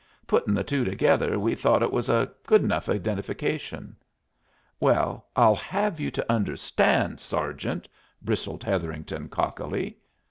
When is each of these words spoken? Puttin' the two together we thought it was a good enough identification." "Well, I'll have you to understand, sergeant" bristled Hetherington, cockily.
Puttin' 0.25 0.55
the 0.55 0.63
two 0.63 0.83
together 0.83 1.37
we 1.37 1.53
thought 1.53 1.83
it 1.83 1.91
was 1.91 2.09
a 2.09 2.31
good 2.47 2.63
enough 2.63 2.89
identification." 2.89 3.95
"Well, 4.79 5.27
I'll 5.35 5.53
have 5.57 5.99
you 5.99 6.09
to 6.09 6.31
understand, 6.31 7.19
sergeant" 7.19 7.87
bristled 8.23 8.63
Hetherington, 8.63 9.29
cockily. 9.29 9.97